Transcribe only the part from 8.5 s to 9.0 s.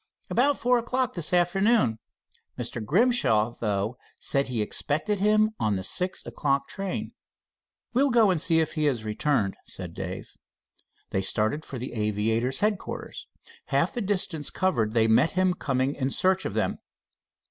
if he